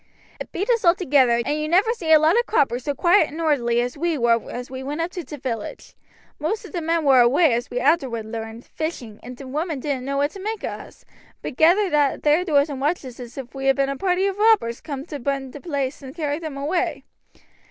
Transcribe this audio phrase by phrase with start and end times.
[0.39, 3.39] "It beat us altogether, and you never see a lot of croppers so quiet and
[3.39, 5.93] orderly as we war as we went up to t' village.
[6.39, 10.05] Most o' t' men war away, as we arterward learned, fishing, and t' women didn't
[10.05, 11.05] know what to make o' us,
[11.43, 14.27] but gathered at their doors and watched us as if we had been a party
[14.27, 17.03] o' robbers coom down to burn the place and carry 'em away.